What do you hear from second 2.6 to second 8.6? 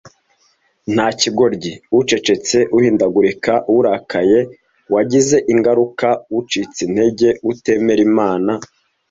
uhindagurika, urakaye, wagize ingaruka, ucitse intege, utemera Imana,